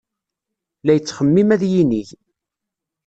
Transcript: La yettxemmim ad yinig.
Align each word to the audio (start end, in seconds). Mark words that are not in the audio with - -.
La 0.83 0.93
yettxemmim 0.95 1.49
ad 1.55 1.63
yinig. 1.71 2.09